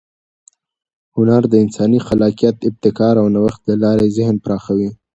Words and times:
هنر 1.15 1.41
د 1.49 1.53
انساني 1.63 1.99
خلاقیت، 2.07 2.55
ابتکار 2.69 3.15
او 3.21 3.27
نوښت 3.35 3.61
له 3.69 3.75
لارې 3.83 4.13
ذهن 4.17 4.35
پراخوي. 4.43 4.89